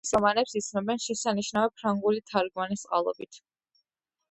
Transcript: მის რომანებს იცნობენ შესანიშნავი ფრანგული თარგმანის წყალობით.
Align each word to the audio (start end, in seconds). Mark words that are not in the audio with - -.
მის 0.03 0.13
რომანებს 0.15 0.55
იცნობენ 0.59 1.01
შესანიშნავი 1.03 1.73
ფრანგული 1.83 2.25
თარგმანის 2.33 2.87
წყალობით. 2.89 3.41